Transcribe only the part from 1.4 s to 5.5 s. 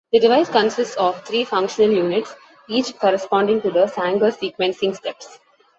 functional units, each corresponding to the Sanger sequencing steps.